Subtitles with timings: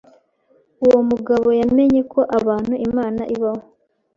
[0.85, 3.63] uwo mugabo yamenye ko abantu Imana ibaho